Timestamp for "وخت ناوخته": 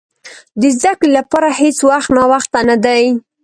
1.89-2.59